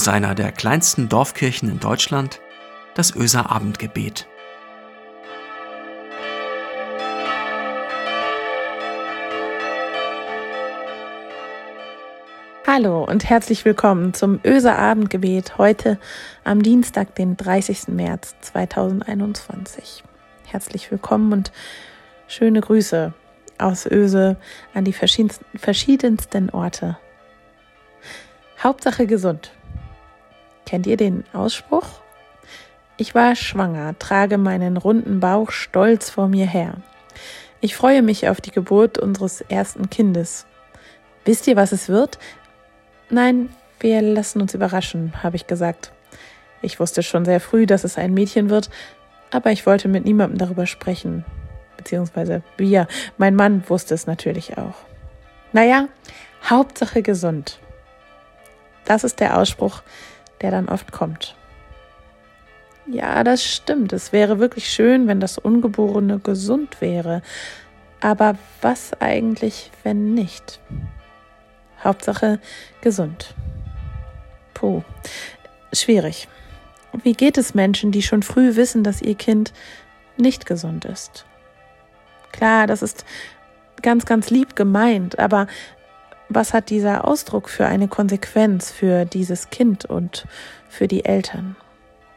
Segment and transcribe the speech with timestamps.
[0.00, 2.40] aus einer der kleinsten Dorfkirchen in Deutschland,
[2.94, 4.26] das Öser Abendgebet.
[12.66, 15.98] Hallo und herzlich willkommen zum Öser Abendgebet heute
[16.44, 17.88] am Dienstag, den 30.
[17.88, 20.02] März 2021.
[20.46, 21.52] Herzlich willkommen und
[22.26, 23.12] schöne Grüße
[23.58, 24.38] aus Öse
[24.72, 26.96] an die verschiedensten Orte.
[28.62, 29.52] Hauptsache gesund.
[30.66, 31.86] Kennt ihr den Ausspruch?
[32.96, 36.74] Ich war schwanger, trage meinen runden Bauch stolz vor mir her.
[37.60, 40.46] Ich freue mich auf die Geburt unseres ersten Kindes.
[41.24, 42.18] Wisst ihr, was es wird?
[43.10, 45.92] Nein, wir lassen uns überraschen, habe ich gesagt.
[46.62, 48.70] Ich wusste schon sehr früh, dass es ein Mädchen wird,
[49.30, 51.24] aber ich wollte mit niemandem darüber sprechen.
[51.76, 52.86] Beziehungsweise wir.
[53.16, 54.74] Mein Mann wusste es natürlich auch.
[55.52, 55.88] Naja,
[56.48, 57.58] Hauptsache gesund.
[58.84, 59.82] Das ist der Ausspruch,
[60.40, 61.36] der dann oft kommt.
[62.86, 63.92] Ja, das stimmt.
[63.92, 67.22] Es wäre wirklich schön, wenn das Ungeborene gesund wäre.
[68.00, 70.60] Aber was eigentlich, wenn nicht?
[71.84, 72.40] Hauptsache
[72.80, 73.34] gesund.
[74.54, 74.82] Puh,
[75.72, 76.28] schwierig.
[77.02, 79.52] Wie geht es Menschen, die schon früh wissen, dass ihr Kind
[80.16, 81.24] nicht gesund ist?
[82.32, 83.04] Klar, das ist
[83.82, 85.46] ganz, ganz lieb gemeint, aber
[86.30, 90.26] was hat dieser Ausdruck für eine Konsequenz für dieses Kind und
[90.68, 91.56] für die Eltern?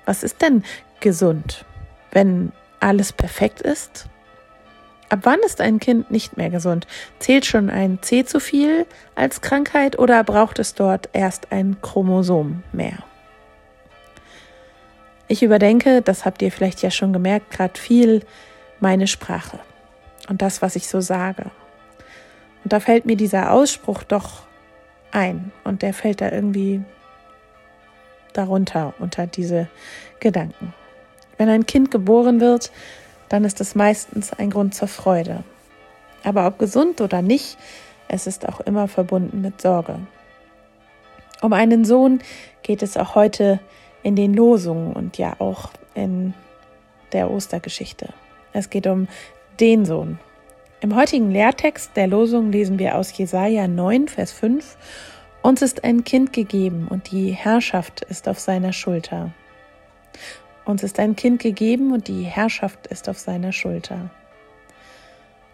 [0.06, 0.64] Was ist denn
[1.00, 1.66] gesund,
[2.12, 4.08] wenn alles perfekt ist?
[5.10, 6.88] Ab wann ist ein Kind nicht mehr gesund?
[7.20, 12.64] Zählt schon ein C zu viel als Krankheit oder braucht es dort erst ein Chromosom
[12.72, 13.00] mehr?
[15.28, 18.24] Ich überdenke, das habt ihr vielleicht ja schon gemerkt, gerade viel
[18.80, 19.60] meine Sprache
[20.30, 21.50] und das, was ich so sage.
[22.64, 24.44] Und da fällt mir dieser Ausspruch doch
[25.12, 26.82] ein und der fällt da irgendwie
[28.34, 29.68] darunter unter diese
[30.20, 30.74] Gedanken.
[31.38, 32.72] Wenn ein Kind geboren wird,
[33.30, 35.44] dann ist es meistens ein Grund zur Freude.
[36.24, 37.58] Aber ob gesund oder nicht,
[38.08, 40.00] es ist auch immer verbunden mit Sorge.
[41.42, 42.22] Um einen Sohn
[42.62, 43.60] geht es auch heute
[44.04, 46.34] in den Losungen und ja auch in
[47.12, 48.14] der Ostergeschichte.
[48.54, 49.08] Es geht um
[49.60, 50.20] den Sohn.
[50.84, 54.76] Im heutigen Lehrtext der Losung lesen wir aus Jesaja 9, Vers 5.
[55.42, 59.32] Uns ist ein Kind gegeben und die Herrschaft ist auf seiner Schulter.
[60.66, 64.10] Uns ist ein Kind gegeben und die Herrschaft ist auf seiner Schulter.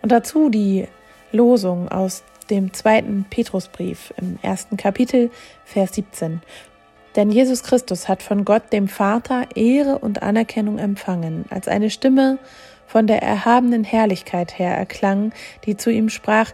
[0.01, 0.87] Und dazu die
[1.31, 5.29] Losung aus dem zweiten Petrusbrief im ersten Kapitel,
[5.63, 6.41] Vers 17.
[7.15, 12.39] Denn Jesus Christus hat von Gott, dem Vater, Ehre und Anerkennung empfangen, als eine Stimme
[12.89, 15.31] von der erhabenen Herrlichkeit her erklang,
[15.65, 16.51] die zu ihm sprach,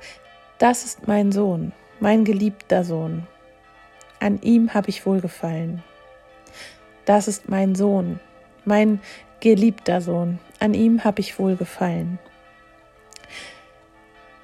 [0.58, 3.26] Das ist mein Sohn, mein geliebter Sohn.
[4.20, 5.82] An ihm habe ich wohlgefallen.
[7.06, 8.20] Das ist mein Sohn,
[8.66, 9.00] mein
[9.40, 12.20] geliebter Sohn, an ihm habe ich wohl gefallen.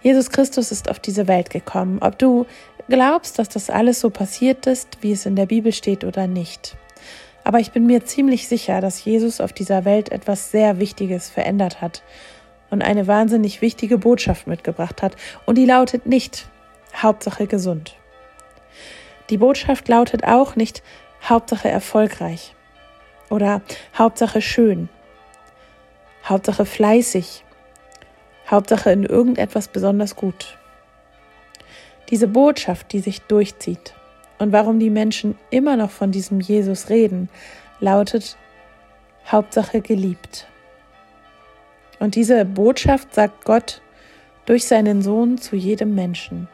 [0.02, 2.46] Jesus Christus ist auf diese Welt gekommen, ob du
[2.88, 6.78] glaubst, dass das alles so passiert ist, wie es in der Bibel steht oder nicht.
[7.44, 11.82] Aber ich bin mir ziemlich sicher, dass Jesus auf dieser Welt etwas sehr Wichtiges verändert
[11.82, 12.04] hat
[12.70, 15.16] und eine wahnsinnig wichtige Botschaft mitgebracht hat.
[15.46, 16.48] Und die lautet nicht
[16.96, 17.96] Hauptsache gesund.
[19.30, 20.84] Die Botschaft lautet auch nicht
[21.24, 22.56] Hauptsache erfolgreich
[23.30, 23.62] oder
[23.98, 24.90] Hauptsache schön,
[26.26, 27.44] Hauptsache fleißig,
[28.50, 30.58] Hauptsache in irgendetwas besonders gut.
[32.10, 33.94] Diese Botschaft, die sich durchzieht
[34.42, 37.30] und warum die Menschen immer noch von diesem Jesus reden,
[37.80, 38.38] lautet
[39.28, 40.48] Hauptsache geliebt.
[42.00, 43.84] Und diese Botschaft sagt Gott
[44.48, 46.48] durch seinen Sohn zu jedem Menschen.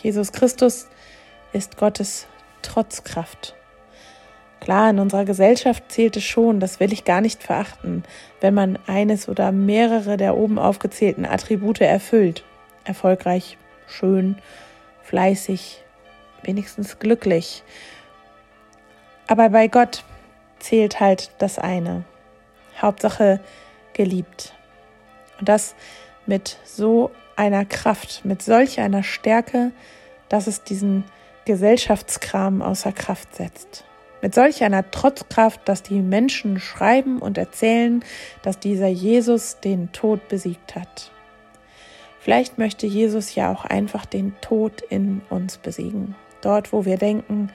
[0.00, 0.86] Jesus Christus
[1.52, 2.28] ist Gottes
[2.62, 3.56] Trotzkraft.
[4.60, 8.04] Klar, in unserer Gesellschaft zählt es schon, das will ich gar nicht verachten,
[8.40, 12.44] wenn man eines oder mehrere der oben aufgezählten Attribute erfüllt.
[12.84, 13.58] Erfolgreich,
[13.88, 14.36] schön,
[15.02, 15.82] fleißig,
[16.44, 17.62] wenigstens glücklich.
[19.26, 20.04] Aber bei Gott
[20.58, 22.04] zählt halt das eine.
[22.80, 23.40] Hauptsache
[23.92, 24.54] geliebt.
[25.38, 25.74] Und das
[26.26, 29.72] mit so einer Kraft, mit solch einer Stärke,
[30.28, 31.04] dass es diesen
[31.44, 33.84] Gesellschaftskram außer Kraft setzt.
[34.22, 38.04] Mit solch einer Trotzkraft, dass die Menschen schreiben und erzählen,
[38.42, 41.10] dass dieser Jesus den Tod besiegt hat.
[42.20, 46.14] Vielleicht möchte Jesus ja auch einfach den Tod in uns besiegen.
[46.42, 47.50] Dort, wo wir denken,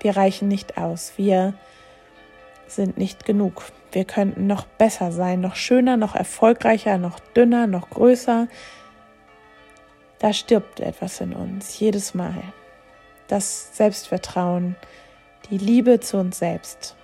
[0.00, 1.54] wir reichen nicht aus, wir
[2.66, 3.64] sind nicht genug.
[3.92, 8.48] Wir könnten noch besser sein, noch schöner, noch erfolgreicher, noch dünner, noch größer.
[10.18, 12.42] Da stirbt etwas in uns jedes Mal.
[13.28, 14.76] Das Selbstvertrauen,
[15.50, 16.96] die Liebe zu uns selbst.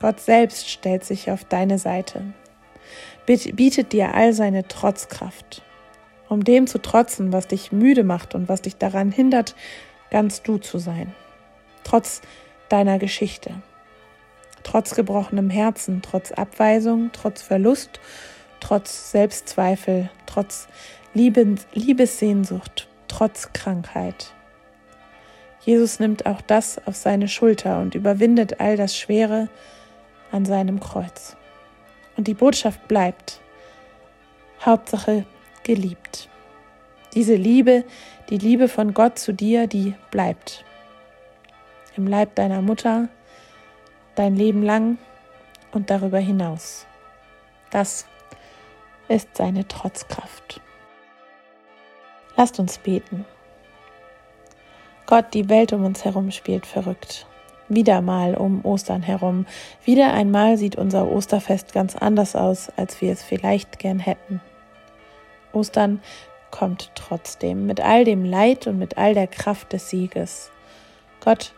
[0.00, 2.22] Gott selbst stellt sich auf deine Seite,
[3.26, 5.62] bietet dir all seine Trotzkraft,
[6.28, 9.54] um dem zu trotzen, was dich müde macht und was dich daran hindert,
[10.16, 11.14] ganz du zu sein,
[11.84, 12.22] trotz
[12.70, 13.52] deiner Geschichte,
[14.62, 18.00] trotz gebrochenem Herzen, trotz Abweisung, trotz Verlust,
[18.58, 20.68] trotz Selbstzweifel, trotz
[21.12, 24.32] Liebes Liebessehnsucht, trotz Krankheit.
[25.60, 29.50] Jesus nimmt auch das auf seine Schulter und überwindet all das Schwere
[30.32, 31.36] an seinem Kreuz.
[32.16, 33.42] Und die Botschaft bleibt.
[34.64, 35.26] Hauptsache
[35.62, 36.30] geliebt.
[37.16, 37.84] Diese Liebe,
[38.28, 40.66] die Liebe von Gott zu dir, die bleibt.
[41.96, 43.08] Im Leib deiner Mutter,
[44.16, 44.98] dein Leben lang
[45.72, 46.86] und darüber hinaus.
[47.70, 48.04] Das
[49.08, 50.60] ist seine Trotzkraft.
[52.36, 53.24] Lasst uns beten.
[55.06, 57.26] Gott, die Welt um uns herum spielt verrückt.
[57.70, 59.46] Wieder mal um Ostern herum.
[59.86, 64.42] Wieder einmal sieht unser Osterfest ganz anders aus, als wir es vielleicht gern hätten.
[65.54, 66.02] Ostern
[66.50, 70.50] kommt trotzdem, mit all dem Leid und mit all der Kraft des Sieges.
[71.20, 71.52] Gott,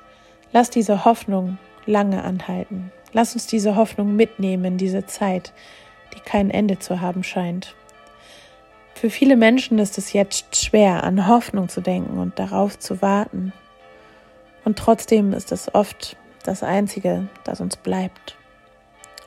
[0.53, 2.93] lass diese Hoffnung lange anhalten.
[3.13, 5.53] Lass uns diese Hoffnung mitnehmen in diese Zeit,
[6.15, 7.75] die kein Ende zu haben scheint.
[8.95, 13.53] Für viele Menschen ist es jetzt schwer, an Hoffnung zu denken und darauf zu warten.
[14.65, 18.37] Und trotzdem ist es oft das Einzige, das uns bleibt.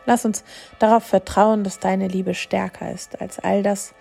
[0.05, 0.43] Lass uns
[0.79, 3.93] darauf vertrauen, dass deine Liebe stärker ist als all das,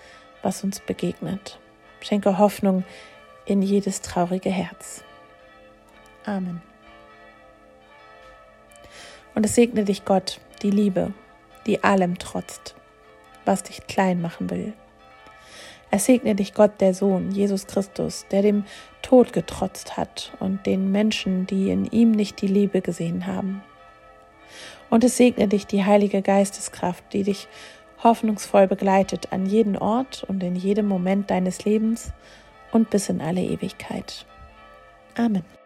[0.42, 1.58] was uns begegnet.
[2.00, 2.84] Schenke Hoffnung
[3.44, 5.04] in jedes traurige Herz.
[6.24, 6.62] Amen.
[9.34, 11.12] Und es segne dich Gott, die Liebe,
[11.66, 12.74] die allem trotzt,
[13.44, 14.72] was dich klein machen will.
[15.90, 18.64] Es segne dich Gott, der Sohn, Jesus Christus, der dem
[19.02, 23.62] Tod getrotzt hat und den Menschen, die in ihm nicht die Liebe gesehen haben.
[24.88, 27.48] Und es segne dich die heilige Geisteskraft, die dich
[28.02, 32.12] hoffnungsvoll begleitet an jeden Ort und in jedem Moment deines Lebens
[32.72, 34.26] und bis in alle Ewigkeit.
[35.16, 35.59] Amen.